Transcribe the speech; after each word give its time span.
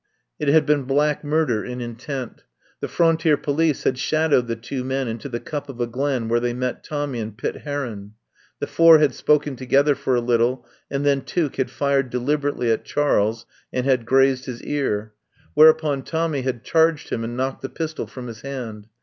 It 0.39 0.47
had 0.47 0.65
been 0.65 0.85
black 0.85 1.23
murder 1.23 1.63
in 1.63 1.79
intent. 1.79 2.43
The 2.79 2.87
frontier 2.87 3.37
police 3.37 3.83
had 3.83 3.99
shadowed 3.99 4.47
the 4.47 4.55
two 4.55 4.83
men 4.83 5.07
into 5.07 5.29
the 5.29 5.39
cup 5.39 5.69
of 5.69 5.79
a 5.79 5.85
glen 5.85 6.27
where 6.27 6.39
they 6.39 6.53
met 6.55 6.83
Tommy 6.83 7.19
and 7.19 7.37
Pitt 7.37 7.57
Heron. 7.57 8.13
The 8.59 8.65
four 8.65 8.97
had 8.97 9.13
spoken 9.13 9.55
to 9.57 9.65
gether 9.67 9.93
for 9.93 10.15
a 10.15 10.19
little, 10.19 10.65
and 10.89 11.05
then 11.05 11.21
Tuke 11.21 11.57
had 11.57 11.69
fired 11.69 12.09
deliberately 12.09 12.71
at 12.71 12.83
Charles 12.83 13.45
and 13.71 13.85
had 13.85 14.07
grazed 14.07 14.45
his 14.45 14.63
ear. 14.63 15.13
Whereupon 15.53 16.01
Tommy 16.01 16.41
had 16.41 16.63
charged 16.63 17.09
him 17.11 17.23
and 17.23 17.37
knocked 17.37 17.61
the 17.61 17.69
pistol 17.69 18.07
from 18.07 18.25
his 18.25 18.41
hand. 18.41 18.87